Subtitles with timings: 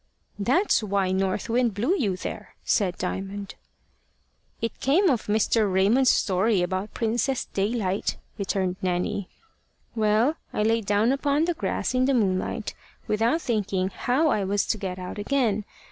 [0.39, 3.53] "That's why North Wind blew you there," said Diamond.
[4.59, 5.71] "It came of Mr.
[5.71, 9.29] Raymond's story about Princess Daylight," returned Nanny.
[9.93, 12.73] "Well, I lay down upon the grass in the moonlight
[13.07, 15.65] without thinking how I was to get out again.